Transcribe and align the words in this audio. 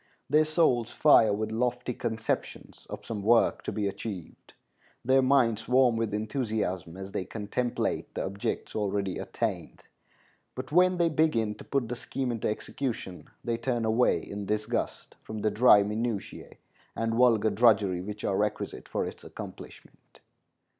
Their 0.31 0.45
souls 0.45 0.89
fire 0.89 1.31
with 1.31 1.51
lofty 1.51 1.93
conceptions 1.93 2.87
of 2.89 3.05
some 3.05 3.21
work 3.21 3.61
to 3.65 3.71
be 3.71 3.87
achieved, 3.87 4.55
their 5.05 5.21
minds 5.21 5.67
warm 5.67 5.95
with 5.95 6.11
enthusiasm 6.15 6.97
as 6.97 7.11
they 7.11 7.23
contemplate 7.23 8.11
the 8.15 8.25
objects 8.25 8.75
already 8.75 9.19
attained; 9.19 9.83
but 10.55 10.71
when 10.71 10.97
they 10.97 11.07
begin 11.09 11.53
to 11.53 11.63
put 11.63 11.87
the 11.87 11.95
scheme 11.95 12.31
into 12.31 12.47
execution 12.49 13.29
they 13.43 13.57
turn 13.57 13.85
away 13.85 14.17
in 14.19 14.47
disgust 14.47 15.17
from 15.21 15.37
the 15.41 15.51
dry 15.51 15.83
minutiæ 15.83 16.57
and 16.95 17.13
vulgar 17.13 17.51
drudgery 17.51 18.01
which 18.01 18.23
are 18.23 18.37
requisite 18.37 18.89
for 18.89 19.05
its 19.05 19.23
accomplishment. 19.23 20.19